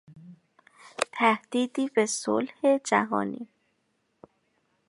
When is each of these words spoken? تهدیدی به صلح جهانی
تهدیدی 1.13 1.87
به 1.87 2.05
صلح 2.05 2.77
جهانی 2.83 3.47